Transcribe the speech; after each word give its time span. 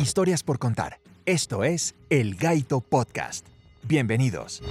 historias 0.00 0.42
por 0.42 0.58
contar. 0.58 1.00
Esto 1.26 1.62
es 1.64 1.94
El 2.08 2.34
Gaito 2.34 2.80
Podcast. 2.80 3.46
Bienvenidos. 3.82 4.62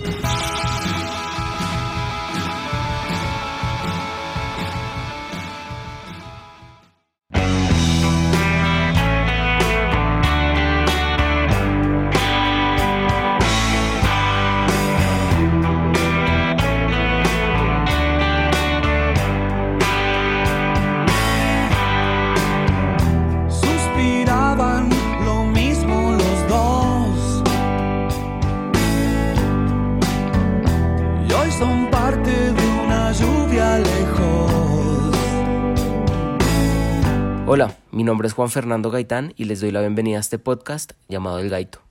Hola, 37.51 37.75
mi 37.89 38.03
nombre 38.03 38.27
es 38.27 38.35
Juan 38.35 38.51
Fernando 38.51 38.91
Gaitán 38.91 39.33
y 39.35 39.45
les 39.45 39.59
doy 39.59 39.71
la 39.71 39.79
bienvenida 39.79 40.17
a 40.17 40.19
este 40.19 40.37
podcast 40.37 40.91
llamado 41.07 41.39
El 41.39 41.49
Gaito. 41.49 41.81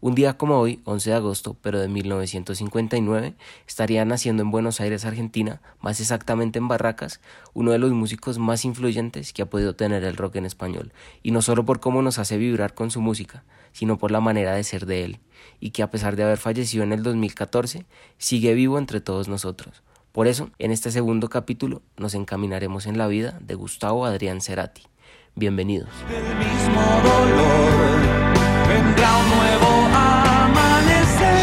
Un 0.00 0.14
día 0.14 0.38
como 0.38 0.58
hoy, 0.58 0.80
11 0.84 1.10
de 1.10 1.16
agosto, 1.16 1.54
pero 1.60 1.78
de 1.78 1.88
1959, 1.88 3.34
estaría 3.68 4.06
naciendo 4.06 4.42
en 4.42 4.50
Buenos 4.50 4.80
Aires, 4.80 5.04
Argentina, 5.04 5.60
más 5.82 6.00
exactamente 6.00 6.58
en 6.58 6.68
Barracas, 6.68 7.20
uno 7.52 7.72
de 7.72 7.78
los 7.78 7.92
músicos 7.92 8.38
más 8.38 8.64
influyentes 8.64 9.34
que 9.34 9.42
ha 9.42 9.50
podido 9.50 9.76
tener 9.76 10.02
el 10.02 10.16
rock 10.16 10.36
en 10.36 10.46
español, 10.46 10.94
y 11.22 11.30
no 11.30 11.42
solo 11.42 11.66
por 11.66 11.78
cómo 11.78 12.00
nos 12.00 12.18
hace 12.18 12.38
vibrar 12.38 12.72
con 12.72 12.90
su 12.90 13.02
música, 13.02 13.44
sino 13.72 13.98
por 13.98 14.10
la 14.10 14.20
manera 14.20 14.54
de 14.54 14.64
ser 14.64 14.86
de 14.86 15.04
él, 15.04 15.20
y 15.60 15.72
que 15.72 15.82
a 15.82 15.90
pesar 15.90 16.16
de 16.16 16.22
haber 16.22 16.38
fallecido 16.38 16.84
en 16.84 16.94
el 16.94 17.02
2014, 17.02 17.84
sigue 18.16 18.54
vivo 18.54 18.78
entre 18.78 19.02
todos 19.02 19.28
nosotros. 19.28 19.82
Por 20.16 20.28
eso, 20.28 20.48
en 20.58 20.70
este 20.70 20.90
segundo 20.90 21.28
capítulo, 21.28 21.82
nos 21.98 22.14
encaminaremos 22.14 22.86
en 22.86 22.96
la 22.96 23.06
vida 23.06 23.38
de 23.42 23.54
Gustavo 23.54 24.06
Adrián 24.06 24.40
Cerati. 24.40 24.80
Bienvenidos. 25.34 25.90
Del 26.08 26.24
mismo 26.38 26.80
dolor 27.04 28.00
vendrá 28.66 29.14
un 29.18 29.28
nuevo 29.28 29.66
amanecer. 29.94 31.36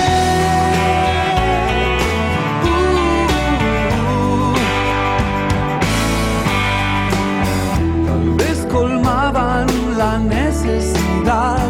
La 9.95 10.17
necesidad. 10.17 11.69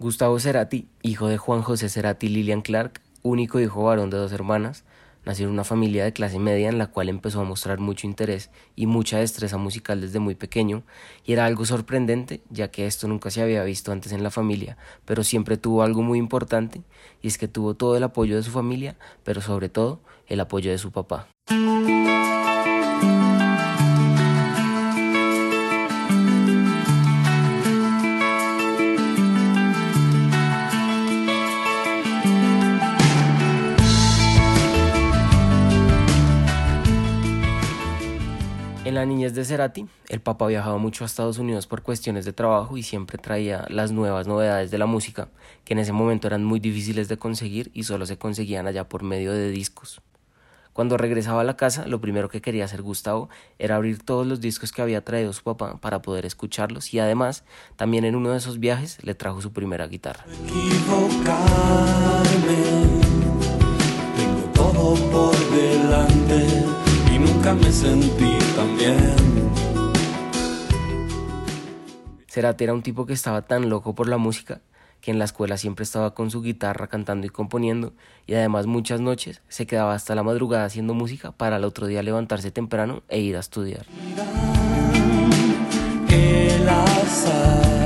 Gustavo 0.00 0.40
Cerati, 0.40 0.88
hijo 1.02 1.28
de 1.28 1.38
Juan 1.38 1.62
José 1.62 1.88
Cerati 1.88 2.26
y 2.26 2.30
Lilian 2.30 2.62
Clark, 2.62 3.00
único 3.28 3.60
hijo 3.60 3.84
varón 3.84 4.10
de 4.10 4.16
dos 4.16 4.32
hermanas, 4.32 4.84
nació 5.24 5.46
en 5.46 5.52
una 5.52 5.64
familia 5.64 6.04
de 6.04 6.12
clase 6.12 6.38
media 6.38 6.68
en 6.68 6.78
la 6.78 6.86
cual 6.86 7.08
empezó 7.08 7.40
a 7.40 7.44
mostrar 7.44 7.80
mucho 7.80 8.06
interés 8.06 8.50
y 8.76 8.86
mucha 8.86 9.18
destreza 9.18 9.58
musical 9.58 10.00
desde 10.00 10.20
muy 10.20 10.36
pequeño, 10.36 10.84
y 11.24 11.32
era 11.32 11.44
algo 11.44 11.64
sorprendente, 11.64 12.42
ya 12.48 12.70
que 12.70 12.86
esto 12.86 13.08
nunca 13.08 13.30
se 13.30 13.42
había 13.42 13.64
visto 13.64 13.90
antes 13.90 14.12
en 14.12 14.22
la 14.22 14.30
familia, 14.30 14.78
pero 15.04 15.24
siempre 15.24 15.56
tuvo 15.56 15.82
algo 15.82 16.02
muy 16.02 16.18
importante, 16.18 16.82
y 17.22 17.26
es 17.28 17.38
que 17.38 17.48
tuvo 17.48 17.74
todo 17.74 17.96
el 17.96 18.04
apoyo 18.04 18.36
de 18.36 18.44
su 18.44 18.52
familia, 18.52 18.96
pero 19.24 19.40
sobre 19.40 19.68
todo 19.68 20.00
el 20.28 20.40
apoyo 20.40 20.70
de 20.70 20.78
su 20.78 20.92
papá. 20.92 21.28
La 38.96 39.04
niñez 39.04 39.34
de 39.34 39.44
Cerati, 39.44 39.86
el 40.08 40.20
papá 40.20 40.46
viajaba 40.46 40.78
mucho 40.78 41.04
a 41.04 41.06
Estados 41.06 41.36
Unidos 41.36 41.66
por 41.66 41.82
cuestiones 41.82 42.24
de 42.24 42.32
trabajo 42.32 42.78
y 42.78 42.82
siempre 42.82 43.18
traía 43.18 43.66
las 43.68 43.92
nuevas 43.92 44.26
novedades 44.26 44.70
de 44.70 44.78
la 44.78 44.86
música, 44.86 45.28
que 45.66 45.74
en 45.74 45.80
ese 45.80 45.92
momento 45.92 46.26
eran 46.26 46.44
muy 46.44 46.60
difíciles 46.60 47.06
de 47.06 47.18
conseguir 47.18 47.70
y 47.74 47.82
solo 47.82 48.06
se 48.06 48.16
conseguían 48.16 48.66
allá 48.66 48.88
por 48.88 49.02
medio 49.02 49.32
de 49.32 49.50
discos. 49.50 50.00
Cuando 50.72 50.96
regresaba 50.96 51.42
a 51.42 51.44
la 51.44 51.58
casa, 51.58 51.86
lo 51.86 52.00
primero 52.00 52.30
que 52.30 52.40
quería 52.40 52.64
hacer 52.64 52.80
Gustavo 52.80 53.28
era 53.58 53.76
abrir 53.76 54.02
todos 54.02 54.26
los 54.26 54.40
discos 54.40 54.72
que 54.72 54.80
había 54.80 55.04
traído 55.04 55.34
su 55.34 55.42
papá 55.42 55.76
para 55.78 56.00
poder 56.00 56.24
escucharlos 56.24 56.94
y 56.94 56.98
además, 56.98 57.44
también 57.76 58.06
en 58.06 58.16
uno 58.16 58.30
de 58.30 58.38
esos 58.38 58.60
viajes 58.60 58.96
le 59.04 59.14
trajo 59.14 59.42
su 59.42 59.52
primera 59.52 59.86
guitarra. 59.88 60.24
Nunca 67.46 67.64
me 67.64 67.72
sentí 67.72 68.38
tan 68.56 68.76
bien. 68.76 69.16
Cerati 72.28 72.64
era 72.64 72.74
un 72.74 72.82
tipo 72.82 73.06
que 73.06 73.12
estaba 73.12 73.42
tan 73.42 73.68
loco 73.68 73.94
por 73.94 74.08
la 74.08 74.18
música 74.18 74.60
que 75.00 75.10
en 75.10 75.18
la 75.18 75.24
escuela 75.24 75.56
siempre 75.56 75.84
estaba 75.84 76.14
con 76.14 76.30
su 76.30 76.42
guitarra 76.42 76.88
cantando 76.88 77.26
y 77.26 77.30
componiendo 77.30 77.92
y 78.26 78.34
además 78.34 78.66
muchas 78.66 79.00
noches 79.00 79.42
se 79.48 79.66
quedaba 79.66 79.94
hasta 79.94 80.14
la 80.14 80.22
madrugada 80.22 80.64
haciendo 80.64 80.94
música 80.94 81.32
para 81.32 81.56
el 81.56 81.64
otro 81.64 81.86
día 81.86 82.02
levantarse 82.02 82.50
temprano 82.50 83.02
e 83.08 83.20
ir 83.20 83.36
a 83.36 83.40
estudiar. 83.40 83.86
El 86.08 86.68
azar 86.68 87.85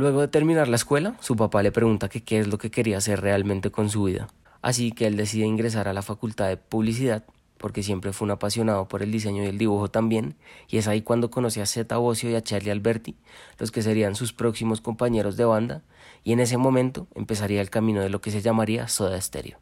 Luego 0.00 0.22
de 0.22 0.28
terminar 0.28 0.66
la 0.66 0.76
escuela, 0.76 1.14
su 1.20 1.36
papá 1.36 1.62
le 1.62 1.72
pregunta 1.72 2.08
qué 2.08 2.38
es 2.38 2.48
lo 2.48 2.56
que 2.56 2.70
quería 2.70 2.96
hacer 2.96 3.20
realmente 3.20 3.70
con 3.70 3.90
su 3.90 4.04
vida. 4.04 4.28
Así 4.62 4.92
que 4.92 5.06
él 5.06 5.14
decide 5.14 5.44
ingresar 5.44 5.88
a 5.88 5.92
la 5.92 6.00
facultad 6.00 6.48
de 6.48 6.56
publicidad, 6.56 7.26
porque 7.58 7.82
siempre 7.82 8.14
fue 8.14 8.24
un 8.24 8.30
apasionado 8.30 8.88
por 8.88 9.02
el 9.02 9.12
diseño 9.12 9.42
y 9.42 9.48
el 9.48 9.58
dibujo 9.58 9.90
también, 9.90 10.36
y 10.70 10.78
es 10.78 10.88
ahí 10.88 11.02
cuando 11.02 11.30
conoce 11.30 11.60
a 11.60 11.66
Zeta 11.66 11.98
Bosio 11.98 12.30
y 12.30 12.34
a 12.34 12.40
Charlie 12.40 12.70
Alberti, 12.70 13.14
los 13.58 13.70
que 13.70 13.82
serían 13.82 14.14
sus 14.14 14.32
próximos 14.32 14.80
compañeros 14.80 15.36
de 15.36 15.44
banda, 15.44 15.82
y 16.24 16.32
en 16.32 16.40
ese 16.40 16.56
momento 16.56 17.06
empezaría 17.14 17.60
el 17.60 17.68
camino 17.68 18.00
de 18.00 18.08
lo 18.08 18.22
que 18.22 18.30
se 18.30 18.40
llamaría 18.40 18.88
Soda 18.88 19.20
Stereo. 19.20 19.58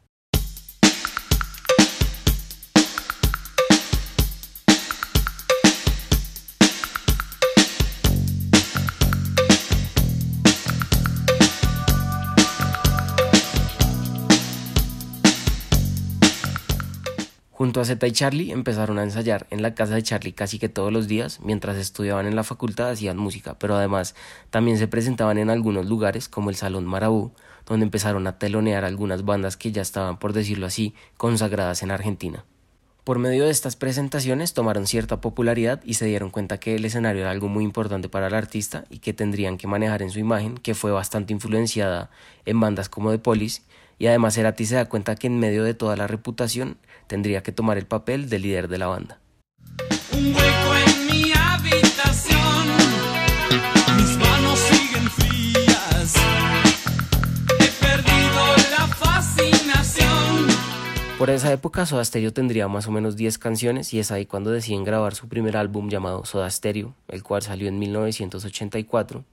Junto 17.59 17.81
a 17.81 17.85
Zeta 17.85 18.07
y 18.07 18.13
Charlie 18.13 18.53
empezaron 18.53 18.99
a 18.99 19.03
ensayar 19.03 19.45
en 19.49 19.61
la 19.61 19.75
casa 19.75 19.95
de 19.95 20.01
Charlie 20.01 20.31
casi 20.31 20.59
que 20.59 20.69
todos 20.69 20.93
los 20.93 21.09
días, 21.09 21.41
mientras 21.41 21.75
estudiaban 21.75 22.25
en 22.25 22.37
la 22.37 22.45
facultad 22.45 22.89
hacían 22.89 23.17
música, 23.17 23.59
pero 23.59 23.75
además 23.75 24.15
también 24.49 24.77
se 24.77 24.87
presentaban 24.87 25.37
en 25.37 25.49
algunos 25.49 25.85
lugares 25.85 26.29
como 26.29 26.51
el 26.51 26.55
Salón 26.55 26.85
Marabú, 26.85 27.33
donde 27.65 27.83
empezaron 27.83 28.27
a 28.27 28.37
telonear 28.37 28.85
algunas 28.85 29.25
bandas 29.25 29.57
que 29.57 29.73
ya 29.73 29.81
estaban, 29.81 30.19
por 30.19 30.31
decirlo 30.31 30.67
así, 30.67 30.93
consagradas 31.17 31.83
en 31.83 31.91
Argentina. 31.91 32.45
Por 33.03 33.19
medio 33.19 33.43
de 33.43 33.51
estas 33.51 33.75
presentaciones 33.75 34.53
tomaron 34.53 34.87
cierta 34.87 35.19
popularidad 35.19 35.81
y 35.83 35.95
se 35.95 36.05
dieron 36.05 36.29
cuenta 36.29 36.61
que 36.61 36.75
el 36.75 36.85
escenario 36.85 37.23
era 37.23 37.31
algo 37.31 37.49
muy 37.49 37.65
importante 37.65 38.07
para 38.07 38.27
el 38.27 38.35
artista 38.35 38.85
y 38.89 38.99
que 38.99 39.11
tendrían 39.11 39.57
que 39.57 39.67
manejar 39.67 40.01
en 40.01 40.11
su 40.11 40.19
imagen, 40.19 40.57
que 40.57 40.75
fue 40.75 40.93
bastante 40.93 41.33
influenciada 41.33 42.09
en 42.45 42.57
bandas 42.57 42.87
como 42.87 43.11
The 43.11 43.19
Police, 43.19 43.63
y 43.97 44.07
además 44.07 44.35
Cerati 44.35 44.65
se 44.65 44.75
da 44.75 44.85
cuenta 44.85 45.17
que 45.17 45.27
en 45.27 45.39
medio 45.39 45.65
de 45.65 45.73
toda 45.73 45.97
la 45.97 46.07
reputación 46.07 46.77
tendría 47.09 47.41
que 47.41 47.51
tomar 47.51 47.77
el 47.77 47.87
papel 47.87 48.29
de 48.29 48.39
líder 48.39 48.67
de 48.69 48.77
la 48.77 48.87
banda. 48.87 49.19
Un 50.13 50.27
hueco 50.27 50.71
en 50.85 51.07
mi 51.07 51.33
habitación, 51.33 52.65
mis 53.97 54.15
manos 54.17 54.59
siguen 54.59 55.09
frías. 55.09 56.13
He 57.59 57.67
perdido 57.83 58.41
la 58.77 58.87
fascinación. 58.87 60.47
Por 61.17 61.31
esa 61.31 61.51
época 61.51 61.87
Soda 61.87 62.05
Stereo 62.05 62.31
tendría 62.31 62.67
más 62.67 62.87
o 62.87 62.91
menos 62.91 63.15
10 63.15 63.39
canciones 63.39 63.91
y 63.93 63.99
es 63.99 64.11
ahí 64.11 64.27
cuando 64.27 64.51
deciden 64.51 64.83
grabar 64.83 65.15
su 65.15 65.27
primer 65.27 65.57
álbum 65.57 65.89
llamado 65.89 66.25
Soda 66.25 66.49
Stereo, 66.49 66.93
el 67.07 67.23
cual 67.23 67.41
salió 67.41 67.67
en 67.67 67.79
1984, 67.79 69.25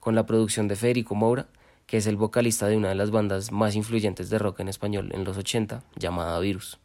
con 0.00 0.14
la 0.14 0.24
producción 0.24 0.66
de 0.66 0.76
Federico 0.76 1.14
Moura, 1.14 1.46
que 1.86 1.98
es 1.98 2.06
el 2.06 2.16
vocalista 2.16 2.68
de 2.68 2.78
una 2.78 2.88
de 2.88 2.94
las 2.94 3.10
bandas 3.10 3.52
más 3.52 3.76
influyentes 3.76 4.30
de 4.30 4.38
rock 4.38 4.60
en 4.60 4.68
español 4.68 5.10
en 5.12 5.24
los 5.24 5.36
80, 5.36 5.82
llamada 5.96 6.38
Virus. 6.38 6.78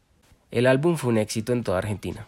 El 0.53 0.67
álbum 0.67 0.97
fue 0.97 1.09
un 1.09 1.17
éxito 1.17 1.51
en 1.51 1.63
toda 1.63 1.79
Argentina. 1.79 2.27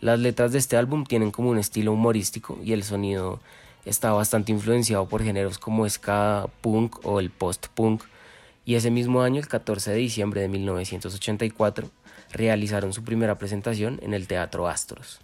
Las 0.00 0.20
letras 0.20 0.52
de 0.52 0.58
este 0.58 0.76
álbum 0.76 1.02
tienen 1.02 1.32
como 1.32 1.50
un 1.50 1.58
estilo 1.58 1.90
humorístico 1.90 2.56
y 2.62 2.72
el 2.72 2.84
sonido 2.84 3.40
está 3.84 4.12
bastante 4.12 4.52
influenciado 4.52 5.08
por 5.08 5.24
géneros 5.24 5.58
como 5.58 5.88
ska, 5.90 6.46
punk 6.60 7.04
o 7.04 7.18
el 7.18 7.30
post-punk, 7.30 8.04
Y 8.64 8.76
ese 8.76 8.92
mismo 8.92 9.22
año, 9.22 9.40
el 9.40 9.48
14 9.48 9.90
de 9.90 9.96
diciembre 9.96 10.40
de 10.40 10.46
1984, 10.46 11.90
realizaron 12.30 12.92
su 12.92 13.02
primera 13.02 13.38
presentación 13.38 13.98
en 14.04 14.14
el 14.14 14.28
Teatro 14.28 14.68
Astros. 14.68 15.20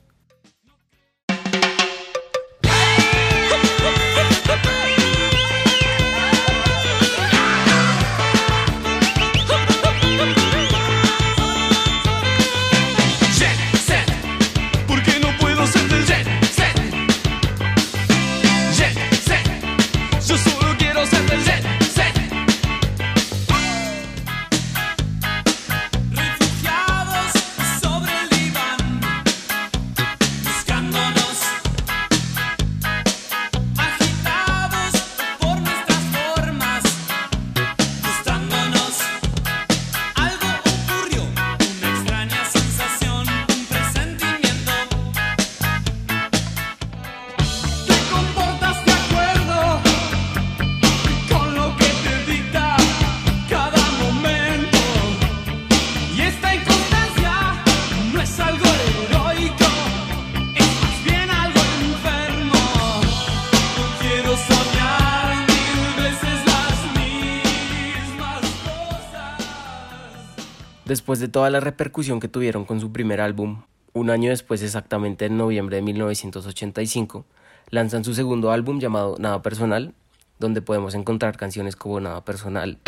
Después 71.11 71.19
de 71.23 71.27
toda 71.27 71.51
la 71.51 71.59
repercusión 71.59 72.21
que 72.21 72.29
tuvieron 72.29 72.65
con 72.65 72.79
su 72.79 72.93
primer 72.93 73.21
álbum, 73.21 73.62
un 73.95 74.11
año 74.11 74.31
después, 74.31 74.62
exactamente 74.62 75.27
en 75.27 75.37
noviembre 75.37 75.75
de 75.75 75.83
1985, 75.83 77.25
lanzan 77.71 78.05
su 78.05 78.15
segundo 78.15 78.53
álbum 78.53 78.79
llamado 78.79 79.17
Nada 79.19 79.43
Personal, 79.43 79.93
donde 80.39 80.62
podemos 80.62 80.95
encontrar 80.95 81.37
canciones 81.37 81.75
como 81.75 81.99
Nada 81.99 82.25
Personal. 82.25 82.79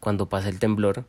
Cuando 0.00 0.30
pasa 0.30 0.48
el 0.48 0.58
temblor. 0.58 1.04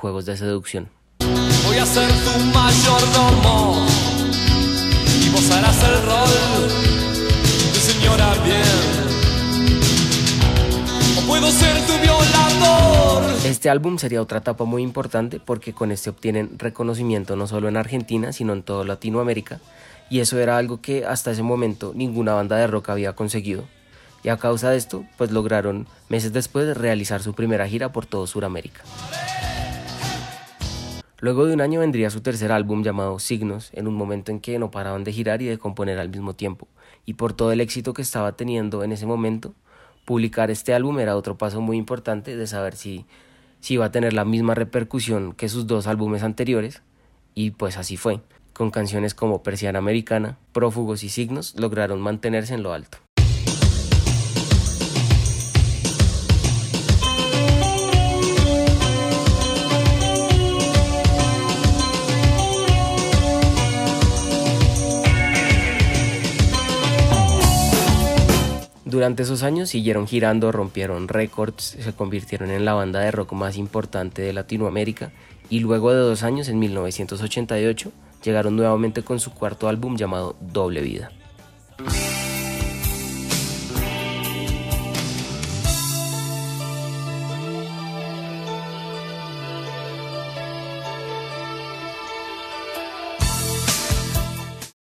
Juegos 0.00 0.24
de 0.24 0.36
seducción. 0.36 0.88
Voy 1.66 1.76
a 1.76 1.86
ser 1.86 2.08
tu 2.08 2.40
mayordomo 2.54 3.86
y 5.24 5.28
vos 5.30 5.50
harás 5.50 5.82
el 5.84 6.02
rol 6.06 6.68
de 7.72 7.80
señora 7.80 8.34
bien. 8.42 8.62
O 11.18 11.26
puedo 11.26 11.50
ser 11.50 11.76
tu 11.86 11.92
violador. 12.02 13.24
Este 13.44 13.68
álbum 13.68 13.98
sería 13.98 14.22
otra 14.22 14.38
etapa 14.38 14.64
muy 14.64 14.82
importante 14.82 15.38
porque 15.38 15.74
con 15.74 15.92
este 15.92 16.10
obtienen 16.10 16.58
reconocimiento 16.58 17.36
no 17.36 17.46
solo 17.46 17.68
en 17.68 17.76
Argentina, 17.76 18.32
sino 18.32 18.54
en 18.54 18.62
toda 18.62 18.84
Latinoamérica. 18.84 19.60
Y 20.08 20.20
eso 20.20 20.40
era 20.40 20.56
algo 20.56 20.80
que 20.80 21.04
hasta 21.04 21.30
ese 21.30 21.42
momento 21.42 21.92
ninguna 21.94 22.32
banda 22.32 22.56
de 22.56 22.66
rock 22.66 22.88
había 22.88 23.12
conseguido. 23.12 23.64
Y 24.22 24.28
a 24.28 24.38
causa 24.38 24.70
de 24.70 24.76
esto, 24.76 25.04
pues 25.16 25.30
lograron 25.30 25.86
meses 26.08 26.32
después 26.32 26.76
realizar 26.76 27.22
su 27.22 27.34
primera 27.34 27.68
gira 27.68 27.92
por 27.92 28.06
todo 28.06 28.26
Sudamérica. 28.26 28.82
Luego 31.20 31.44
de 31.44 31.52
un 31.52 31.60
año 31.60 31.80
vendría 31.80 32.08
su 32.08 32.22
tercer 32.22 32.50
álbum 32.50 32.82
llamado 32.82 33.18
Signos, 33.18 33.70
en 33.74 33.86
un 33.86 33.94
momento 33.94 34.32
en 34.32 34.40
que 34.40 34.58
no 34.58 34.70
paraban 34.70 35.04
de 35.04 35.12
girar 35.12 35.42
y 35.42 35.44
de 35.44 35.58
componer 35.58 35.98
al 35.98 36.08
mismo 36.08 36.34
tiempo, 36.34 36.66
y 37.04 37.14
por 37.14 37.34
todo 37.34 37.52
el 37.52 37.60
éxito 37.60 37.92
que 37.92 38.00
estaba 38.00 38.32
teniendo 38.36 38.82
en 38.84 38.92
ese 38.92 39.04
momento, 39.04 39.54
publicar 40.06 40.50
este 40.50 40.72
álbum 40.72 40.98
era 40.98 41.16
otro 41.16 41.36
paso 41.36 41.60
muy 41.60 41.76
importante 41.76 42.36
de 42.36 42.46
saber 42.46 42.74
si, 42.74 43.04
si 43.60 43.74
iba 43.74 43.84
a 43.84 43.92
tener 43.92 44.14
la 44.14 44.24
misma 44.24 44.54
repercusión 44.54 45.34
que 45.34 45.50
sus 45.50 45.66
dos 45.66 45.86
álbumes 45.86 46.22
anteriores, 46.22 46.82
y 47.34 47.50
pues 47.50 47.76
así 47.76 47.98
fue. 47.98 48.20
Con 48.54 48.70
canciones 48.70 49.12
como 49.14 49.42
Persiana 49.42 49.78
Americana, 49.78 50.38
Prófugos 50.52 51.04
y 51.04 51.10
Signos 51.10 51.54
lograron 51.58 52.00
mantenerse 52.00 52.54
en 52.54 52.62
lo 52.62 52.72
alto. 52.72 52.96
Durante 68.90 69.22
esos 69.22 69.44
años 69.44 69.70
siguieron 69.70 70.08
girando, 70.08 70.50
rompieron 70.50 71.06
récords, 71.06 71.76
se 71.78 71.92
convirtieron 71.92 72.50
en 72.50 72.64
la 72.64 72.72
banda 72.72 72.98
de 72.98 73.12
rock 73.12 73.34
más 73.34 73.56
importante 73.56 74.20
de 74.20 74.32
Latinoamérica 74.32 75.12
y 75.48 75.60
luego 75.60 75.92
de 75.92 76.00
dos 76.00 76.24
años, 76.24 76.48
en 76.48 76.58
1988, 76.58 77.92
llegaron 78.24 78.56
nuevamente 78.56 79.04
con 79.04 79.20
su 79.20 79.32
cuarto 79.32 79.68
álbum 79.68 79.96
llamado 79.96 80.34
Doble 80.40 80.80
Vida. 80.80 81.12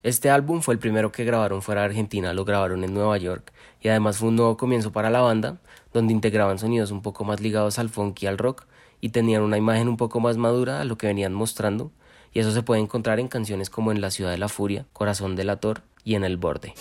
Este 0.01 0.31
álbum 0.31 0.62
fue 0.62 0.74
el 0.74 0.79
primero 0.79 1.12
que 1.12 1.24
grabaron 1.24 1.62
fuera 1.62 1.81
de 1.81 1.86
Argentina, 1.89 2.34
lo 2.34 2.46
grabaron 2.46 2.84
en 2.84 2.96
Nueva 2.96 3.20
York 3.20 3.53
y 3.81 3.89
además 3.89 4.17
fue 4.17 4.29
un 4.29 4.35
nuevo 4.35 4.57
comienzo 4.57 4.91
para 4.91 5.09
la 5.09 5.21
banda, 5.21 5.57
donde 5.93 6.13
integraban 6.13 6.59
sonidos 6.59 6.91
un 6.91 7.01
poco 7.01 7.23
más 7.23 7.41
ligados 7.41 7.79
al 7.79 7.89
funk 7.89 8.21
y 8.23 8.27
al 8.27 8.38
rock 8.38 8.65
y 9.01 9.09
tenían 9.09 9.41
una 9.41 9.57
imagen 9.57 9.88
un 9.88 9.97
poco 9.97 10.19
más 10.19 10.38
madura 10.38 10.79
a 10.79 10.85
lo 10.85 10.97
que 10.97 11.07
venían 11.07 11.33
mostrando 11.33 11.91
y 12.33 12.39
eso 12.39 12.51
se 12.51 12.63
puede 12.63 12.81
encontrar 12.81 13.19
en 13.19 13.27
canciones 13.27 13.69
como 13.69 13.91
En 13.91 14.00
la 14.00 14.11
ciudad 14.11 14.31
de 14.31 14.38
la 14.38 14.47
furia, 14.47 14.85
Corazón 14.93 15.35
del 15.35 15.50
ator 15.50 15.81
y 16.03 16.15
En 16.15 16.23
el 16.23 16.38
borde. 16.38 16.73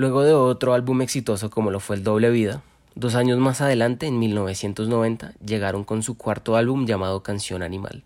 Luego 0.00 0.22
de 0.22 0.32
otro 0.32 0.72
álbum 0.72 1.02
exitoso 1.02 1.50
como 1.50 1.70
lo 1.70 1.78
fue 1.78 1.94
el 1.94 2.02
Doble 2.02 2.30
Vida, 2.30 2.62
dos 2.94 3.14
años 3.14 3.38
más 3.38 3.60
adelante, 3.60 4.06
en 4.06 4.18
1990, 4.18 5.34
llegaron 5.44 5.84
con 5.84 6.02
su 6.02 6.16
cuarto 6.16 6.56
álbum 6.56 6.86
llamado 6.86 7.22
Canción 7.22 7.62
Animal. 7.62 8.02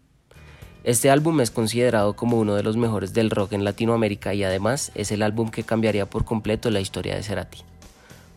Este 0.83 1.09
álbum 1.09 1.41
es 1.41 1.53
considerado 1.53 2.17
como 2.17 2.41
uno 2.41 2.57
de 2.57 2.65
los 2.65 2.77
mejores 2.77 3.15
del 3.15 3.31
rock 3.31 3.53
en 3.53 3.63
Latinoamérica 3.63 4.35
y 4.35 4.43
además 4.43 4.91
es 4.97 5.13
el 5.13 5.23
álbum 5.23 5.53
que 5.53 5.63
cambiaría 5.63 6.11
por 6.11 6.25
completo 6.25 6.69
la 6.73 6.81
historia 6.81 7.15
de 7.15 7.23
Cerati. 7.23 7.59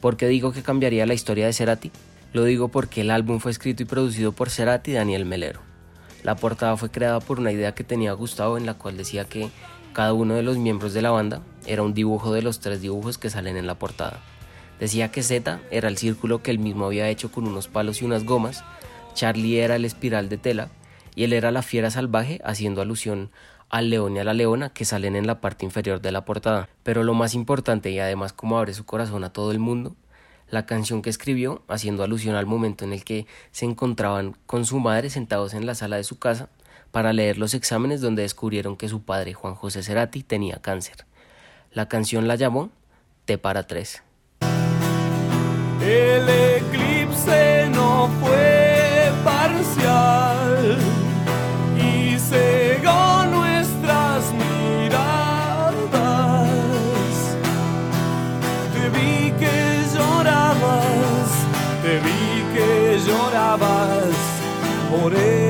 ¿Por 0.01 0.17
qué 0.17 0.27
digo 0.27 0.51
que 0.51 0.61
cambiaría 0.61 1.07
la 1.07 1.15
historia 1.15 1.47
de 1.47 1.53
Cerati? 1.53 1.91
Lo 2.33 2.43
digo 2.43 2.67
porque 2.67 3.01
el 3.01 3.09
álbum 3.09 3.39
fue 3.39 3.49
escrito 3.49 3.81
y 3.81 3.87
producido 3.87 4.33
por 4.33 4.51
Cerati 4.51 4.91
y 4.91 4.93
Daniel 4.93 5.25
Melero. 5.25 5.61
La 6.21 6.35
portada 6.35 6.77
fue 6.77 6.91
creada 6.91 7.21
por 7.21 7.39
una 7.39 7.51
idea 7.51 7.73
que 7.73 7.83
tenía 7.83 8.13
Gustavo 8.13 8.55
en 8.57 8.67
la 8.67 8.75
cual 8.75 8.97
decía 8.97 9.25
que 9.25 9.49
cada 9.97 10.13
uno 10.13 10.35
de 10.35 10.43
los 10.43 10.59
miembros 10.59 10.93
de 10.93 11.01
la 11.01 11.09
banda 11.09 11.41
era 11.65 11.81
un 11.81 11.95
dibujo 11.95 12.31
de 12.31 12.43
los 12.43 12.59
tres 12.59 12.81
dibujos 12.81 13.17
que 13.17 13.31
salen 13.31 13.57
en 13.57 13.65
la 13.65 13.79
portada. 13.79 14.19
Decía 14.79 15.09
que 15.09 15.23
Z 15.23 15.59
era 15.71 15.87
el 15.87 15.97
círculo 15.97 16.43
que 16.43 16.51
él 16.51 16.59
mismo 16.59 16.85
había 16.85 17.09
hecho 17.09 17.31
con 17.31 17.47
unos 17.47 17.67
palos 17.67 18.03
y 18.03 18.05
unas 18.05 18.23
gomas, 18.23 18.63
Charlie 19.15 19.57
era 19.57 19.75
el 19.75 19.85
espiral 19.85 20.29
de 20.29 20.37
tela 20.37 20.69
y 21.15 21.23
él 21.23 21.33
era 21.33 21.49
la 21.49 21.63
fiera 21.63 21.89
salvaje 21.89 22.39
haciendo 22.43 22.83
alusión 22.83 23.31
al 23.69 23.89
león 23.89 24.15
y 24.15 24.19
a 24.19 24.23
la 24.23 24.35
leona 24.35 24.69
que 24.69 24.85
salen 24.85 25.15
en 25.15 25.25
la 25.25 25.41
parte 25.41 25.65
inferior 25.65 25.99
de 25.99 26.11
la 26.11 26.25
portada. 26.25 26.69
Pero 26.83 27.03
lo 27.03 27.15
más 27.15 27.33
importante 27.33 27.89
y 27.89 27.97
además 27.97 28.33
como 28.33 28.59
abre 28.59 28.75
su 28.75 28.85
corazón 28.85 29.23
a 29.23 29.33
todo 29.33 29.51
el 29.51 29.57
mundo, 29.57 29.95
la 30.51 30.67
canción 30.67 31.01
que 31.01 31.09
escribió, 31.09 31.63
haciendo 31.67 32.03
alusión 32.03 32.35
al 32.35 32.45
momento 32.45 32.85
en 32.85 32.93
el 32.93 33.03
que 33.03 33.25
se 33.49 33.65
encontraban 33.65 34.37
con 34.45 34.63
su 34.63 34.79
madre 34.79 35.09
sentados 35.09 35.55
en 35.55 35.65
la 35.65 35.73
sala 35.73 35.95
de 35.95 36.03
su 36.03 36.19
casa 36.19 36.49
para 36.91 37.13
leer 37.13 37.37
los 37.37 37.53
exámenes 37.53 38.01
donde 38.01 38.23
descubrieron 38.23 38.77
que 38.77 38.89
su 38.89 39.03
padre, 39.03 39.33
Juan 39.33 39.55
José 39.55 39.83
Cerati, 39.83 40.23
tenía 40.23 40.57
cáncer. 40.61 41.05
La 41.71 41.87
canción 41.87 42.27
la 42.27 42.35
llamó 42.35 42.69
T 43.25 43.37
para 43.37 43.67
tres. 43.67 44.01
El 45.81 46.27
eclipse 46.27 47.69
no 47.73 48.09
fue 48.19 49.11
parcial 49.23 50.77
y 51.77 52.17
cegó 52.17 53.25
nuestras 53.25 54.33
miradas. 54.33 55.89
Te 58.73 58.89
vi 58.89 59.31
que 59.39 59.83
llorabas, 59.93 61.29
te 61.83 61.99
vi 61.99 62.43
que 62.55 62.99
llorabas 63.05 64.15
por 64.89 65.13
él. 65.13 65.46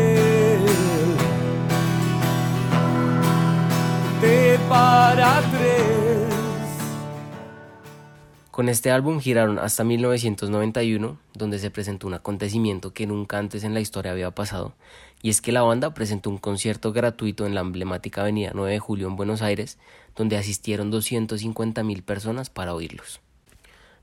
Con 8.57 8.69
este 8.69 8.89
álbum 8.89 9.19
giraron 9.19 9.59
hasta 9.59 9.83
1991, 9.83 11.19
donde 11.35 11.59
se 11.59 11.69
presentó 11.69 12.07
un 12.07 12.15
acontecimiento 12.15 12.91
que 12.91 13.05
nunca 13.05 13.37
antes 13.37 13.63
en 13.63 13.75
la 13.75 13.81
historia 13.81 14.13
había 14.13 14.31
pasado, 14.31 14.73
y 15.21 15.29
es 15.29 15.41
que 15.41 15.51
la 15.51 15.61
banda 15.61 15.93
presentó 15.93 16.31
un 16.31 16.39
concierto 16.39 16.91
gratuito 16.91 17.45
en 17.45 17.53
la 17.53 17.61
emblemática 17.61 18.21
avenida 18.21 18.53
9 18.55 18.71
de 18.71 18.79
Julio 18.79 19.07
en 19.09 19.15
Buenos 19.15 19.43
Aires, 19.43 19.77
donde 20.15 20.37
asistieron 20.37 20.91
250.000 20.91 22.01
personas 22.01 22.49
para 22.49 22.73
oírlos. 22.73 23.21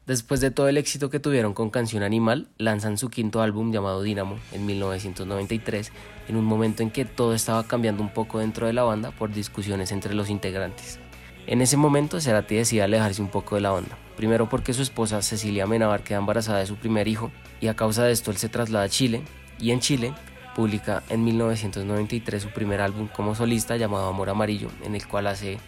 Después 0.06 0.40
de 0.40 0.52
todo 0.52 0.68
el 0.68 0.76
éxito 0.76 1.10
que 1.10 1.18
tuvieron 1.18 1.52
con 1.52 1.70
Canción 1.70 2.04
Animal, 2.04 2.46
lanzan 2.56 2.96
su 2.96 3.10
quinto 3.10 3.42
álbum 3.42 3.72
llamado 3.72 4.04
Dynamo 4.04 4.38
en 4.52 4.66
1993, 4.66 5.90
en 6.28 6.36
un 6.36 6.44
momento 6.44 6.84
en 6.84 6.92
que 6.92 7.04
todo 7.04 7.34
estaba 7.34 7.64
cambiando 7.64 8.04
un 8.04 8.10
poco 8.10 8.38
dentro 8.38 8.68
de 8.68 8.72
la 8.72 8.84
banda 8.84 9.10
por 9.10 9.32
discusiones 9.32 9.90
entre 9.90 10.14
los 10.14 10.30
integrantes. 10.30 11.00
En 11.46 11.60
ese 11.60 11.76
momento 11.76 12.20
Cerati 12.20 12.54
decide 12.54 12.82
alejarse 12.82 13.20
un 13.20 13.28
poco 13.28 13.54
de 13.54 13.60
la 13.60 13.70
banda, 13.70 13.98
primero 14.16 14.48
porque 14.48 14.72
su 14.72 14.80
esposa 14.80 15.20
Cecilia 15.20 15.66
Menabar 15.66 16.02
queda 16.02 16.18
embarazada 16.18 16.60
de 16.60 16.66
su 16.66 16.76
primer 16.76 17.06
hijo 17.06 17.30
y 17.60 17.66
a 17.66 17.74
causa 17.74 18.04
de 18.04 18.12
esto 18.12 18.30
él 18.30 18.38
se 18.38 18.48
traslada 18.48 18.86
a 18.86 18.88
Chile 18.88 19.22
y 19.58 19.70
en 19.70 19.80
Chile 19.80 20.14
publica 20.54 21.02
en 21.10 21.22
1993 21.22 22.42
su 22.42 22.48
primer 22.48 22.80
álbum 22.80 23.08
como 23.08 23.34
solista 23.34 23.76
llamado 23.76 24.08
Amor 24.08 24.30
Amarillo, 24.30 24.68
en 24.84 24.94
el 24.94 25.06
cual 25.06 25.26
hace 25.26 25.58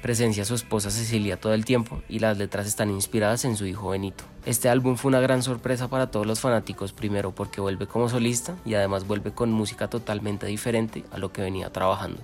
presencia 0.00 0.44
a 0.44 0.46
su 0.46 0.54
esposa 0.54 0.90
Cecilia 0.90 1.38
todo 1.38 1.52
el 1.52 1.66
tiempo 1.66 2.00
y 2.08 2.20
las 2.20 2.38
letras 2.38 2.66
están 2.66 2.90
inspiradas 2.90 3.44
en 3.44 3.56
su 3.56 3.66
hijo 3.66 3.90
Benito. 3.90 4.24
Este 4.46 4.70
álbum 4.70 4.96
fue 4.96 5.10
una 5.10 5.20
gran 5.20 5.42
sorpresa 5.42 5.88
para 5.88 6.10
todos 6.10 6.26
los 6.26 6.40
fanáticos, 6.40 6.92
primero 6.92 7.34
porque 7.34 7.60
vuelve 7.60 7.86
como 7.86 8.08
solista 8.08 8.56
y 8.64 8.74
además 8.74 9.06
vuelve 9.06 9.32
con 9.32 9.52
música 9.52 9.88
totalmente 9.88 10.46
diferente 10.46 11.04
a 11.10 11.18
lo 11.18 11.32
que 11.32 11.42
venía 11.42 11.70
trabajando. 11.70 12.22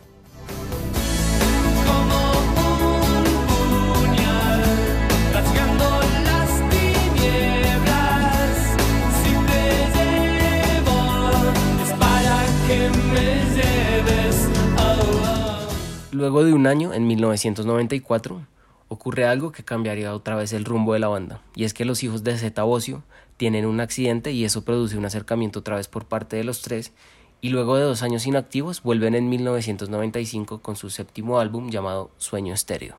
Luego 16.12 16.44
de 16.44 16.52
un 16.52 16.66
año, 16.66 16.92
en 16.92 17.06
1994, 17.06 18.42
ocurre 18.88 19.24
algo 19.24 19.50
que 19.50 19.64
cambiaría 19.64 20.14
otra 20.14 20.36
vez 20.36 20.52
el 20.52 20.64
rumbo 20.64 20.92
de 20.92 20.98
la 20.98 21.08
banda, 21.08 21.40
y 21.56 21.64
es 21.64 21.72
que 21.72 21.84
los 21.84 22.02
hijos 22.02 22.22
de 22.22 22.36
Zeta 22.36 22.62
Bosio 22.62 23.02
tienen 23.38 23.64
un 23.64 23.80
accidente 23.80 24.30
y 24.30 24.44
eso 24.44 24.64
produce 24.64 24.98
un 24.98 25.06
acercamiento 25.06 25.60
otra 25.60 25.76
vez 25.76 25.88
por 25.88 26.04
parte 26.04 26.36
de 26.36 26.44
los 26.44 26.60
tres, 26.60 26.92
y 27.40 27.48
luego 27.48 27.76
de 27.76 27.84
dos 27.84 28.02
años 28.02 28.26
inactivos 28.26 28.82
vuelven 28.82 29.14
en 29.14 29.28
1995 29.30 30.60
con 30.60 30.76
su 30.76 30.90
séptimo 30.90 31.40
álbum 31.40 31.70
llamado 31.70 32.10
Sueño 32.18 32.54
Estéreo. 32.54 32.96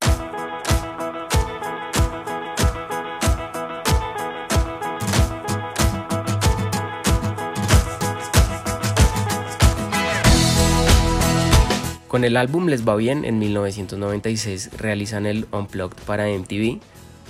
Con 12.14 12.24
el 12.24 12.38
álbum 12.38 12.68
Les 12.68 12.88
Va 12.88 12.96
Bien, 12.96 13.26
en 13.26 13.40
1996 13.40 14.78
realizan 14.78 15.26
el 15.26 15.48
Unplugged 15.52 15.98
para 16.06 16.28
MTV, 16.28 16.80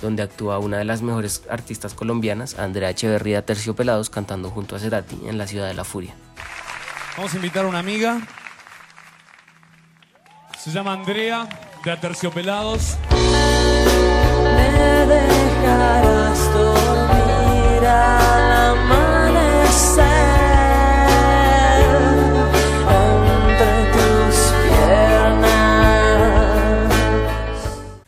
donde 0.02 0.22
actúa 0.22 0.58
una 0.58 0.76
de 0.76 0.84
las 0.84 1.00
mejores 1.00 1.42
artistas 1.48 1.94
colombianas, 1.94 2.58
Andrea 2.58 2.90
Echeverría 2.90 3.46
Terciopelados, 3.46 4.10
cantando 4.10 4.50
junto 4.50 4.76
a 4.76 4.78
Cerati 4.78 5.18
en 5.26 5.38
la 5.38 5.46
Ciudad 5.46 5.68
de 5.68 5.72
la 5.72 5.84
Furia. 5.84 6.14
Vamos 7.16 7.32
a 7.32 7.36
invitar 7.36 7.64
a 7.64 7.68
una 7.68 7.78
amiga. 7.78 8.20
Se 10.58 10.70
llama 10.70 10.92
Andrea, 10.92 11.48
de 11.82 11.90
Aterciopelados. 11.90 12.98
Me 14.54 15.06
dejarás 15.06 16.52
dormir 16.52 18.33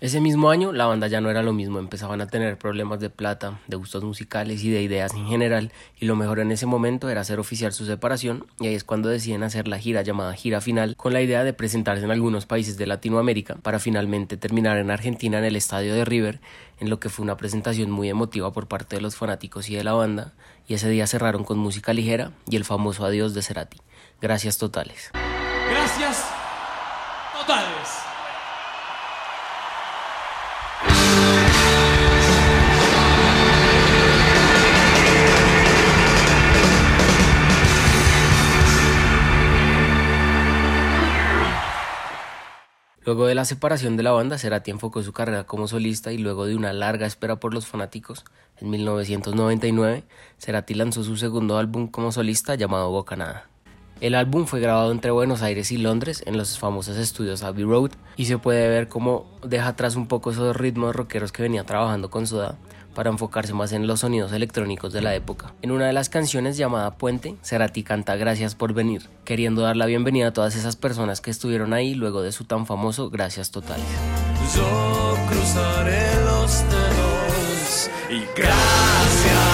Ese 0.06 0.20
mismo 0.20 0.50
año 0.50 0.70
la 0.70 0.86
banda 0.86 1.08
ya 1.08 1.20
no 1.20 1.30
era 1.30 1.42
lo 1.42 1.52
mismo, 1.52 1.80
empezaban 1.80 2.20
a 2.20 2.28
tener 2.28 2.58
problemas 2.58 3.00
de 3.00 3.10
plata, 3.10 3.58
de 3.66 3.74
gustos 3.74 4.04
musicales 4.04 4.62
y 4.62 4.70
de 4.70 4.80
ideas 4.80 5.12
en 5.14 5.26
general, 5.26 5.72
y 5.98 6.06
lo 6.06 6.14
mejor 6.14 6.38
en 6.38 6.52
ese 6.52 6.64
momento 6.64 7.08
era 7.08 7.22
hacer 7.22 7.40
oficial 7.40 7.72
su 7.72 7.86
separación, 7.86 8.46
y 8.60 8.68
ahí 8.68 8.76
es 8.76 8.84
cuando 8.84 9.08
deciden 9.08 9.42
hacer 9.42 9.66
la 9.66 9.80
gira 9.80 10.02
llamada 10.02 10.32
Gira 10.34 10.60
Final, 10.60 10.94
con 10.94 11.12
la 11.12 11.22
idea 11.22 11.42
de 11.42 11.52
presentarse 11.52 12.04
en 12.04 12.12
algunos 12.12 12.46
países 12.46 12.78
de 12.78 12.86
Latinoamérica, 12.86 13.56
para 13.56 13.80
finalmente 13.80 14.36
terminar 14.36 14.78
en 14.78 14.92
Argentina 14.92 15.40
en 15.40 15.44
el 15.44 15.56
estadio 15.56 15.92
de 15.92 16.04
River, 16.04 16.38
en 16.78 16.88
lo 16.88 17.00
que 17.00 17.08
fue 17.08 17.24
una 17.24 17.36
presentación 17.36 17.90
muy 17.90 18.08
emotiva 18.08 18.52
por 18.52 18.68
parte 18.68 18.94
de 18.94 19.02
los 19.02 19.16
fanáticos 19.16 19.68
y 19.70 19.74
de 19.74 19.82
la 19.82 19.94
banda, 19.94 20.34
y 20.68 20.74
ese 20.74 20.88
día 20.88 21.08
cerraron 21.08 21.42
con 21.42 21.58
música 21.58 21.92
ligera 21.92 22.30
y 22.48 22.54
el 22.54 22.64
famoso 22.64 23.04
adiós 23.04 23.34
de 23.34 23.42
Cerati. 23.42 23.78
Gracias 24.20 24.56
totales. 24.56 25.10
Gracias 25.68 26.30
totales. 27.36 27.75
Luego 43.06 43.28
de 43.28 43.36
la 43.36 43.44
separación 43.44 43.96
de 43.96 44.02
la 44.02 44.10
banda, 44.10 44.36
Cerati 44.36 44.72
enfocó 44.72 45.00
su 45.04 45.12
carrera 45.12 45.44
como 45.44 45.68
solista 45.68 46.12
y 46.12 46.18
luego 46.18 46.44
de 46.44 46.56
una 46.56 46.72
larga 46.72 47.06
espera 47.06 47.36
por 47.36 47.54
los 47.54 47.64
fanáticos, 47.64 48.24
en 48.56 48.68
1999, 48.68 50.02
Cerati 50.40 50.74
lanzó 50.74 51.04
su 51.04 51.16
segundo 51.16 51.56
álbum 51.56 51.86
como 51.86 52.10
solista 52.10 52.56
llamado 52.56 52.90
Bocanada. 52.90 53.46
El 54.00 54.16
álbum 54.16 54.46
fue 54.46 54.58
grabado 54.58 54.90
entre 54.90 55.12
Buenos 55.12 55.42
Aires 55.42 55.70
y 55.70 55.76
Londres 55.76 56.24
en 56.26 56.36
los 56.36 56.58
famosos 56.58 56.96
estudios 56.96 57.44
Abbey 57.44 57.62
Road 57.62 57.92
y 58.16 58.24
se 58.24 58.38
puede 58.38 58.68
ver 58.68 58.88
cómo 58.88 59.30
deja 59.46 59.68
atrás 59.68 59.94
un 59.94 60.08
poco 60.08 60.32
esos 60.32 60.56
ritmos 60.56 60.96
rockeros 60.96 61.30
que 61.30 61.42
venía 61.42 61.62
trabajando 61.62 62.10
con 62.10 62.26
Soda 62.26 62.58
para 62.96 63.10
enfocarse 63.10 63.52
más 63.52 63.72
en 63.72 63.86
los 63.86 64.00
sonidos 64.00 64.32
electrónicos 64.32 64.92
de 64.92 65.02
la 65.02 65.14
época. 65.14 65.52
En 65.62 65.70
una 65.70 65.86
de 65.86 65.92
las 65.92 66.08
canciones 66.08 66.56
llamada 66.56 66.96
Puente, 66.96 67.36
Cerati 67.42 67.84
canta 67.84 68.16
Gracias 68.16 68.54
por 68.54 68.72
venir, 68.72 69.08
queriendo 69.24 69.62
dar 69.62 69.76
la 69.76 69.86
bienvenida 69.86 70.28
a 70.28 70.32
todas 70.32 70.56
esas 70.56 70.74
personas 70.76 71.20
que 71.20 71.30
estuvieron 71.30 71.74
ahí 71.74 71.94
luego 71.94 72.22
de 72.22 72.32
su 72.32 72.44
tan 72.44 72.66
famoso 72.66 73.10
Gracias 73.10 73.50
Totales. 73.50 73.84
Yo 74.56 75.16
cruzaré 75.28 76.24
los 76.24 76.62
dedos 76.70 77.90
y 78.10 78.20
gracias 78.34 79.45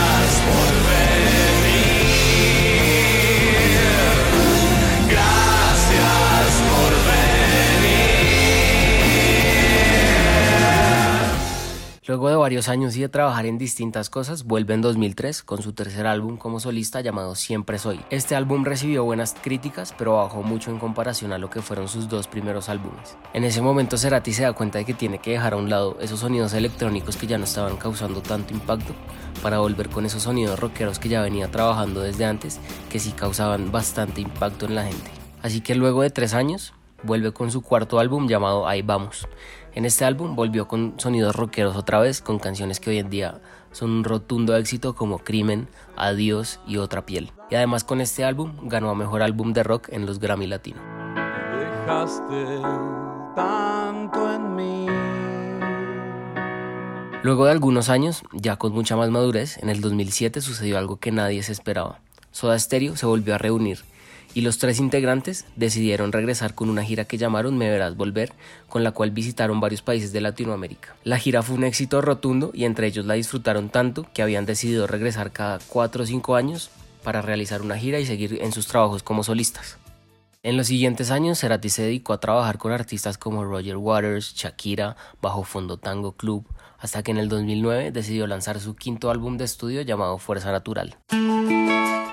Luego 12.12 12.28
de 12.28 12.36
varios 12.36 12.68
años 12.68 12.94
y 12.94 13.00
de 13.00 13.08
trabajar 13.08 13.46
en 13.46 13.56
distintas 13.56 14.10
cosas, 14.10 14.44
vuelve 14.44 14.74
en 14.74 14.82
2003 14.82 15.42
con 15.42 15.62
su 15.62 15.72
tercer 15.72 16.06
álbum 16.06 16.36
como 16.36 16.60
solista 16.60 17.00
llamado 17.00 17.34
Siempre 17.34 17.78
Soy. 17.78 18.00
Este 18.10 18.36
álbum 18.36 18.66
recibió 18.66 19.02
buenas 19.02 19.34
críticas, 19.42 19.94
pero 19.96 20.16
bajó 20.16 20.42
mucho 20.42 20.70
en 20.70 20.78
comparación 20.78 21.32
a 21.32 21.38
lo 21.38 21.48
que 21.48 21.62
fueron 21.62 21.88
sus 21.88 22.10
dos 22.10 22.28
primeros 22.28 22.68
álbumes. 22.68 23.16
En 23.32 23.44
ese 23.44 23.62
momento 23.62 23.96
Cerati 23.96 24.34
se 24.34 24.42
da 24.42 24.52
cuenta 24.52 24.76
de 24.76 24.84
que 24.84 24.92
tiene 24.92 25.20
que 25.20 25.30
dejar 25.30 25.54
a 25.54 25.56
un 25.56 25.70
lado 25.70 25.96
esos 26.02 26.20
sonidos 26.20 26.52
electrónicos 26.52 27.16
que 27.16 27.26
ya 27.26 27.38
no 27.38 27.44
estaban 27.44 27.78
causando 27.78 28.20
tanto 28.20 28.52
impacto 28.52 28.92
para 29.42 29.60
volver 29.60 29.88
con 29.88 30.04
esos 30.04 30.24
sonidos 30.24 30.60
rockeros 30.60 30.98
que 30.98 31.08
ya 31.08 31.22
venía 31.22 31.50
trabajando 31.50 32.02
desde 32.02 32.26
antes, 32.26 32.60
que 32.90 32.98
sí 32.98 33.12
causaban 33.12 33.72
bastante 33.72 34.20
impacto 34.20 34.66
en 34.66 34.74
la 34.74 34.84
gente. 34.84 35.10
Así 35.40 35.62
que 35.62 35.74
luego 35.74 36.02
de 36.02 36.10
tres 36.10 36.34
años, 36.34 36.74
vuelve 37.04 37.32
con 37.32 37.50
su 37.50 37.62
cuarto 37.62 37.98
álbum 37.98 38.28
llamado 38.28 38.68
Ahí 38.68 38.82
Vamos. 38.82 39.26
En 39.74 39.86
este 39.86 40.04
álbum 40.04 40.36
volvió 40.36 40.68
con 40.68 40.94
sonidos 40.98 41.34
rockeros 41.34 41.76
otra 41.76 41.98
vez, 41.98 42.20
con 42.20 42.38
canciones 42.38 42.78
que 42.78 42.90
hoy 42.90 42.98
en 42.98 43.08
día 43.08 43.40
son 43.70 43.90
un 43.90 44.04
rotundo 44.04 44.54
éxito 44.54 44.94
como 44.94 45.20
Crimen, 45.20 45.66
Adiós 45.96 46.60
y 46.66 46.76
Otra 46.76 47.06
Piel. 47.06 47.32
Y 47.50 47.54
además 47.54 47.82
con 47.82 48.02
este 48.02 48.22
álbum 48.22 48.52
ganó 48.68 48.90
a 48.90 48.94
Mejor 48.94 49.22
Álbum 49.22 49.54
de 49.54 49.62
Rock 49.62 49.88
en 49.88 50.04
los 50.04 50.18
Grammy 50.18 50.46
Latino. 50.46 50.78
Dejaste 51.58 52.60
tanto 53.34 54.34
en 54.34 54.56
mí. 54.56 54.86
Luego 57.22 57.46
de 57.46 57.52
algunos 57.52 57.88
años, 57.88 58.24
ya 58.32 58.56
con 58.56 58.72
mucha 58.72 58.96
más 58.96 59.08
madurez, 59.08 59.56
en 59.62 59.70
el 59.70 59.80
2007 59.80 60.42
sucedió 60.42 60.76
algo 60.76 60.98
que 60.98 61.12
nadie 61.12 61.42
se 61.42 61.52
esperaba. 61.52 62.00
Soda 62.30 62.58
Stereo 62.58 62.94
se 62.96 63.06
volvió 63.06 63.34
a 63.34 63.38
reunir 63.38 63.78
y 64.34 64.40
los 64.40 64.58
tres 64.58 64.78
integrantes 64.78 65.44
decidieron 65.56 66.12
regresar 66.12 66.54
con 66.54 66.70
una 66.70 66.84
gira 66.84 67.04
que 67.04 67.18
llamaron 67.18 67.56
Me 67.58 67.70
Verás 67.70 67.96
Volver, 67.96 68.32
con 68.68 68.84
la 68.84 68.92
cual 68.92 69.10
visitaron 69.10 69.60
varios 69.60 69.82
países 69.82 70.12
de 70.12 70.20
Latinoamérica. 70.20 70.94
La 71.04 71.18
gira 71.18 71.42
fue 71.42 71.56
un 71.56 71.64
éxito 71.64 72.00
rotundo 72.00 72.50
y 72.54 72.64
entre 72.64 72.86
ellos 72.86 73.06
la 73.06 73.14
disfrutaron 73.14 73.68
tanto 73.68 74.06
que 74.14 74.22
habían 74.22 74.46
decidido 74.46 74.86
regresar 74.86 75.32
cada 75.32 75.58
4 75.68 76.02
o 76.02 76.06
5 76.06 76.36
años 76.36 76.70
para 77.02 77.22
realizar 77.22 77.62
una 77.62 77.78
gira 77.78 77.98
y 78.00 78.06
seguir 78.06 78.38
en 78.40 78.52
sus 78.52 78.66
trabajos 78.66 79.02
como 79.02 79.24
solistas. 79.24 79.78
En 80.44 80.56
los 80.56 80.66
siguientes 80.66 81.12
años, 81.12 81.38
Cerati 81.38 81.68
se 81.68 81.82
dedicó 81.82 82.12
a 82.12 82.18
trabajar 82.18 82.58
con 82.58 82.72
artistas 82.72 83.16
como 83.16 83.44
Roger 83.44 83.76
Waters, 83.76 84.34
Shakira, 84.34 84.96
Bajo 85.20 85.44
Fondo 85.44 85.76
Tango 85.76 86.12
Club, 86.12 86.44
hasta 86.82 87.02
que 87.02 87.12
en 87.12 87.18
el 87.18 87.28
2009 87.28 87.92
decidió 87.92 88.26
lanzar 88.26 88.60
su 88.60 88.74
quinto 88.74 89.10
álbum 89.10 89.38
de 89.38 89.44
estudio 89.44 89.82
llamado 89.82 90.18
Fuerza 90.18 90.50
Natural. 90.50 90.96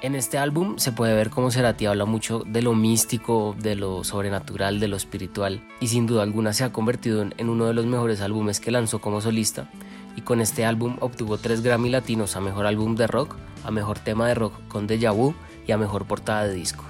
En 0.02 0.16
este 0.16 0.38
álbum 0.38 0.78
se 0.78 0.94
puede 0.94 1.14
ver 1.14 1.30
cómo 1.30 1.52
Cerati 1.52 1.86
habla 1.88 2.06
mucho 2.06 2.44
de 2.46 2.62
lo 2.62 2.74
místico, 2.74 3.56
de 3.60 3.76
lo 3.76 4.06
sobrenatural, 4.06 4.80
de 4.80 4.88
lo 4.88 4.96
espiritual, 4.96 5.62
y 5.82 5.88
sin 5.88 6.08
duda 6.08 6.24
alguna 6.24 6.54
se 6.54 6.64
ha 6.64 6.72
convertido 6.72 7.22
en 7.22 7.50
uno 7.50 7.66
de 7.66 7.74
los 7.74 7.86
mejores 7.86 8.22
álbumes 8.22 8.62
que 8.62 8.72
lanzó 8.72 9.02
como 9.02 9.20
solista, 9.20 9.70
y 10.16 10.22
con 10.22 10.40
este 10.40 10.66
álbum 10.66 10.98
obtuvo 11.02 11.38
tres 11.38 11.62
Grammy 11.62 11.90
Latinos 11.90 12.38
a 12.38 12.40
Mejor 12.40 12.66
Álbum 12.66 12.96
de 12.96 13.08
Rock, 13.08 13.36
a 13.66 13.72
Mejor 13.72 14.00
Tema 14.00 14.28
de 14.28 14.36
Rock 14.36 14.54
con 14.70 14.88
Deja 14.88 15.12
Vu 15.12 15.34
y 15.68 15.74
a 15.74 15.78
Mejor 15.78 16.06
Portada 16.06 16.46
de 16.46 16.54
Disco. 16.54 16.86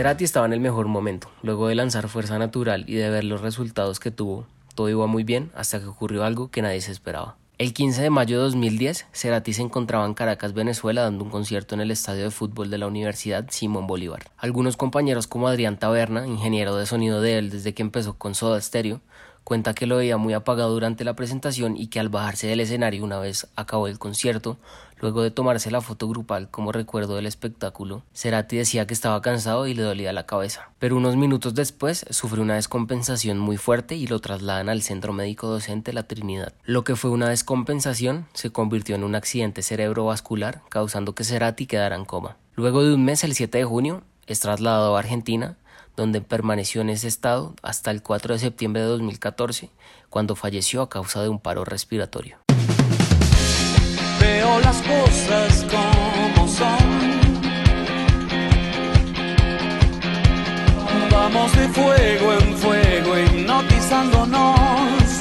Cerati 0.00 0.24
estaba 0.24 0.46
en 0.46 0.54
el 0.54 0.60
mejor 0.60 0.88
momento. 0.88 1.30
Luego 1.42 1.68
de 1.68 1.74
lanzar 1.74 2.08
Fuerza 2.08 2.38
Natural 2.38 2.86
y 2.86 2.94
de 2.94 3.10
ver 3.10 3.22
los 3.22 3.42
resultados 3.42 4.00
que 4.00 4.10
tuvo, 4.10 4.46
todo 4.74 4.88
iba 4.88 5.06
muy 5.06 5.24
bien 5.24 5.50
hasta 5.54 5.78
que 5.78 5.84
ocurrió 5.84 6.24
algo 6.24 6.50
que 6.50 6.62
nadie 6.62 6.80
se 6.80 6.90
esperaba. 6.90 7.36
El 7.58 7.74
15 7.74 8.00
de 8.00 8.08
mayo 8.08 8.38
de 8.38 8.44
2010, 8.44 9.08
Cerati 9.12 9.52
se 9.52 9.60
encontraba 9.60 10.06
en 10.06 10.14
Caracas, 10.14 10.54
Venezuela, 10.54 11.02
dando 11.02 11.24
un 11.24 11.30
concierto 11.30 11.74
en 11.74 11.82
el 11.82 11.90
estadio 11.90 12.24
de 12.24 12.30
fútbol 12.30 12.70
de 12.70 12.78
la 12.78 12.86
Universidad 12.86 13.44
Simón 13.50 13.86
Bolívar. 13.86 14.30
Algunos 14.38 14.78
compañeros 14.78 15.26
como 15.26 15.48
Adrián 15.48 15.78
Taberna, 15.78 16.26
ingeniero 16.26 16.76
de 16.76 16.86
sonido 16.86 17.20
de 17.20 17.36
él 17.36 17.50
desde 17.50 17.74
que 17.74 17.82
empezó 17.82 18.14
con 18.14 18.34
Soda 18.34 18.58
Stereo, 18.62 19.02
cuenta 19.50 19.74
que 19.74 19.88
lo 19.88 19.96
veía 19.96 20.16
muy 20.16 20.32
apagado 20.32 20.70
durante 20.70 21.02
la 21.02 21.16
presentación 21.16 21.76
y 21.76 21.88
que 21.88 21.98
al 21.98 22.08
bajarse 22.08 22.46
del 22.46 22.60
escenario 22.60 23.02
una 23.02 23.18
vez 23.18 23.48
acabó 23.56 23.88
el 23.88 23.98
concierto, 23.98 24.58
luego 25.00 25.22
de 25.22 25.32
tomarse 25.32 25.72
la 25.72 25.80
foto 25.80 26.06
grupal 26.06 26.48
como 26.52 26.70
recuerdo 26.70 27.16
del 27.16 27.26
espectáculo, 27.26 28.04
Cerati 28.14 28.58
decía 28.58 28.86
que 28.86 28.94
estaba 28.94 29.20
cansado 29.22 29.66
y 29.66 29.74
le 29.74 29.82
dolía 29.82 30.12
la 30.12 30.24
cabeza. 30.24 30.70
Pero 30.78 30.96
unos 30.96 31.16
minutos 31.16 31.56
después 31.56 32.06
sufrió 32.10 32.44
una 32.44 32.54
descompensación 32.54 33.40
muy 33.40 33.56
fuerte 33.56 33.96
y 33.96 34.06
lo 34.06 34.20
trasladan 34.20 34.68
al 34.68 34.82
Centro 34.82 35.12
Médico 35.12 35.48
Docente 35.48 35.92
La 35.92 36.04
Trinidad. 36.04 36.52
Lo 36.62 36.84
que 36.84 36.94
fue 36.94 37.10
una 37.10 37.28
descompensación 37.28 38.26
se 38.34 38.52
convirtió 38.52 38.94
en 38.94 39.02
un 39.02 39.16
accidente 39.16 39.62
cerebrovascular, 39.62 40.62
causando 40.68 41.16
que 41.16 41.24
Cerati 41.24 41.66
quedara 41.66 41.96
en 41.96 42.04
coma. 42.04 42.36
Luego 42.54 42.84
de 42.84 42.94
un 42.94 43.04
mes, 43.04 43.24
el 43.24 43.34
7 43.34 43.58
de 43.58 43.64
junio, 43.64 44.04
es 44.28 44.38
trasladado 44.38 44.94
a 44.94 45.00
Argentina, 45.00 45.56
donde 45.96 46.20
permaneció 46.20 46.80
en 46.80 46.90
ese 46.90 47.08
estado 47.08 47.54
hasta 47.62 47.90
el 47.90 48.02
4 48.02 48.34
de 48.34 48.40
septiembre 48.40 48.82
de 48.82 48.88
2014, 48.88 49.70
cuando 50.08 50.36
falleció 50.36 50.82
a 50.82 50.88
causa 50.88 51.22
de 51.22 51.28
un 51.28 51.40
paro 51.40 51.64
respiratorio. 51.64 52.38
Veo 54.20 54.60
las 54.60 54.82
cosas 54.82 55.64
como 55.64 56.48
son. 56.48 57.10
Vamos 61.10 61.56
de 61.56 61.68
fuego 61.68 62.32
en 62.32 62.56
fuego, 62.56 63.18
hipnotizándonos. 63.18 65.20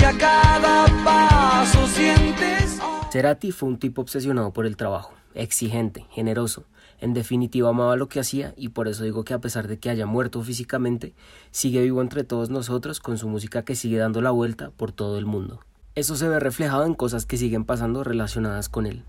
Y 0.00 0.04
a 0.04 0.12
cada 0.18 0.86
paso 1.04 1.86
sientes. 1.86 2.80
Cerati 3.10 3.52
fue 3.52 3.68
un 3.68 3.78
tipo 3.78 4.02
obsesionado 4.02 4.52
por 4.52 4.66
el 4.66 4.76
trabajo, 4.76 5.12
exigente, 5.34 6.06
generoso, 6.10 6.64
en 7.02 7.14
definitiva 7.14 7.68
amaba 7.68 7.96
lo 7.96 8.08
que 8.08 8.20
hacía 8.20 8.54
y 8.56 8.68
por 8.68 8.86
eso 8.86 9.02
digo 9.02 9.24
que 9.24 9.34
a 9.34 9.40
pesar 9.40 9.66
de 9.66 9.78
que 9.78 9.90
haya 9.90 10.06
muerto 10.06 10.40
físicamente, 10.40 11.14
sigue 11.50 11.82
vivo 11.82 12.00
entre 12.00 12.22
todos 12.22 12.48
nosotros 12.48 13.00
con 13.00 13.18
su 13.18 13.28
música 13.28 13.64
que 13.64 13.74
sigue 13.74 13.98
dando 13.98 14.22
la 14.22 14.30
vuelta 14.30 14.70
por 14.70 14.92
todo 14.92 15.18
el 15.18 15.26
mundo. 15.26 15.58
Eso 15.96 16.14
se 16.14 16.28
ve 16.28 16.38
reflejado 16.38 16.86
en 16.86 16.94
cosas 16.94 17.26
que 17.26 17.36
siguen 17.36 17.64
pasando 17.64 18.04
relacionadas 18.04 18.68
con 18.68 18.86
él. 18.86 19.02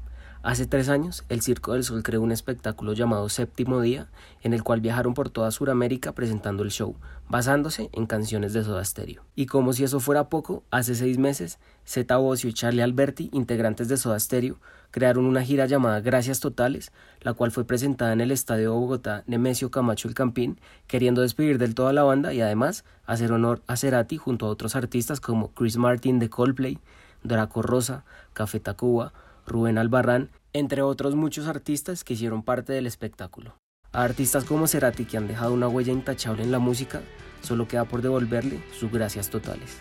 Hace 0.43 0.67
tres 0.67 0.89
años, 0.89 1.23
el 1.29 1.41
Circo 1.41 1.71
del 1.71 1.85
Sol 1.85 2.03
creó 2.03 2.21
un 2.21 2.33
espectáculo 2.33 2.91
llamado 2.91 3.29
Séptimo 3.29 3.79
Día, 3.79 4.09
en 4.41 4.53
el 4.53 4.61
cual 4.61 4.81
viajaron 4.81 5.13
por 5.13 5.29
toda 5.29 5.51
Sudamérica 5.51 6.11
presentando 6.11 6.63
el 6.63 6.69
show, 6.69 6.97
basándose 7.29 7.89
en 7.93 8.07
canciones 8.07 8.51
de 8.51 8.61
Soda 8.61 8.83
Stereo. 8.83 9.23
Y 9.37 9.45
como 9.45 9.71
si 9.71 9.85
eso 9.85 10.01
fuera 10.01 10.27
poco, 10.27 10.65
hace 10.69 10.95
seis 10.95 11.17
meses, 11.17 11.59
Zeta 11.87 12.17
Bosio 12.17 12.49
y 12.49 12.53
Charlie 12.53 12.81
Alberti, 12.81 13.29
integrantes 13.31 13.87
de 13.87 13.95
Soda 13.95 14.19
Stereo, 14.19 14.59
crearon 14.91 15.27
una 15.27 15.43
gira 15.43 15.65
llamada 15.65 16.01
Gracias 16.01 16.41
Totales, 16.41 16.91
la 17.21 17.31
cual 17.31 17.51
fue 17.51 17.63
presentada 17.63 18.11
en 18.11 18.19
el 18.19 18.29
Estadio 18.29 18.73
Bogotá 18.73 19.23
Nemesio 19.27 19.71
Camacho 19.71 20.09
El 20.09 20.13
Campín, 20.13 20.59
queriendo 20.87 21.21
despedir 21.21 21.57
del 21.57 21.73
todo 21.73 21.87
a 21.87 21.93
la 21.93 22.03
banda 22.03 22.33
y 22.33 22.41
además 22.41 22.83
hacer 23.05 23.31
honor 23.31 23.61
a 23.67 23.77
Cerati 23.77 24.17
junto 24.17 24.47
a 24.47 24.49
otros 24.49 24.75
artistas 24.75 25.21
como 25.21 25.53
Chris 25.53 25.77
Martin 25.77 26.19
de 26.19 26.29
Coldplay, 26.29 26.79
Draco 27.23 27.61
Rosa, 27.61 28.03
Café 28.33 28.59
Tacuba, 28.59 29.13
Rubén 29.45 29.77
Albarrán, 29.77 30.29
entre 30.53 30.81
otros 30.81 31.15
muchos 31.15 31.47
artistas 31.47 32.03
que 32.03 32.13
hicieron 32.13 32.43
parte 32.43 32.73
del 32.73 32.87
espectáculo. 32.87 33.55
A 33.91 34.03
artistas 34.03 34.45
como 34.45 34.67
Cerati 34.67 35.05
que 35.05 35.17
han 35.17 35.27
dejado 35.27 35.53
una 35.53 35.67
huella 35.67 35.93
intachable 35.93 36.43
en 36.43 36.51
la 36.51 36.59
música, 36.59 37.01
solo 37.41 37.67
queda 37.67 37.85
por 37.85 38.01
devolverle 38.01 38.59
sus 38.77 38.91
gracias 38.91 39.29
totales. 39.29 39.77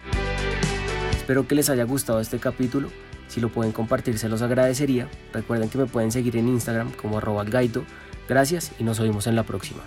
Espero 1.13 1.47
que 1.47 1.55
les 1.55 1.71
haya 1.71 1.85
gustado 1.85 2.21
este 2.21 2.39
capítulo. 2.39 2.91
Si 3.29 3.41
lo 3.41 3.49
pueden 3.49 3.73
compartir, 3.73 4.19
se 4.19 4.29
los 4.29 4.43
agradecería. 4.43 5.09
Recuerden 5.33 5.71
que 5.71 5.79
me 5.79 5.87
pueden 5.87 6.13
seguir 6.13 6.37
en 6.37 6.49
Instagram 6.49 6.93
como 6.93 7.19
arroba 7.19 7.45
gaito. 7.45 7.85
Gracias 8.29 8.73
y 8.79 8.85
nos 8.85 9.01
oímos 9.01 9.27
en 9.27 9.37
la 9.37 9.45
próxima. 9.45 9.83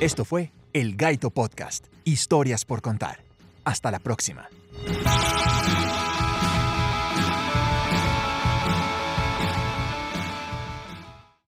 Esto 0.00 0.24
fue 0.24 0.50
El 0.72 0.96
Gaito 0.96 1.30
Podcast, 1.30 1.86
historias 2.02 2.64
por 2.64 2.82
contar. 2.82 3.22
Hasta 3.62 3.92
la 3.92 4.00
próxima. 4.00 4.48